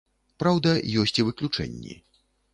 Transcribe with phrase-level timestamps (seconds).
[0.43, 0.71] Праўда,
[1.03, 1.97] ёсць і выключэнні.